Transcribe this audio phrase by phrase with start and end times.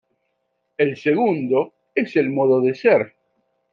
[0.79, 3.13] El segundo es el modo ser.